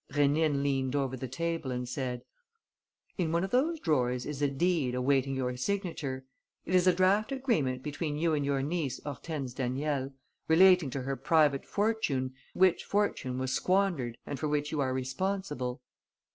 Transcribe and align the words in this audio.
Rénine 0.11 0.63
leant 0.63 0.95
over 0.95 1.15
the 1.15 1.27
table 1.27 1.69
and 1.69 1.87
said: 1.87 2.23
"In 3.19 3.31
one 3.31 3.43
of 3.43 3.51
those 3.51 3.79
drawers 3.79 4.25
is 4.25 4.41
a 4.41 4.47
deed 4.47 4.95
awaiting 4.95 5.35
your 5.35 5.55
signature. 5.57 6.25
It 6.65 6.73
is 6.73 6.87
a 6.87 6.93
draft 6.95 7.31
agreement 7.31 7.83
between 7.83 8.17
you 8.17 8.33
and 8.33 8.43
your 8.43 8.63
niece 8.63 8.99
Hortense 9.05 9.53
Daniel, 9.53 10.11
relating 10.47 10.89
to 10.89 11.03
her 11.03 11.15
private 11.15 11.67
fortune, 11.67 12.33
which 12.55 12.83
fortune 12.83 13.37
was 13.37 13.53
squandered 13.53 14.17
and 14.25 14.39
for 14.39 14.47
which 14.47 14.71
you 14.71 14.79
are 14.79 14.91
responsible. 14.91 15.83